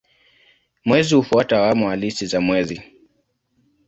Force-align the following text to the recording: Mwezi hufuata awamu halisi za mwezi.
Mwezi 0.85 1.15
hufuata 1.15 1.57
awamu 1.57 1.87
halisi 1.87 2.25
za 2.25 2.41
mwezi. 2.41 2.81